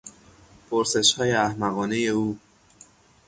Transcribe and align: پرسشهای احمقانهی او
پرسشهای 0.69 1.31
احمقانهی 1.31 2.07
او 2.09 2.39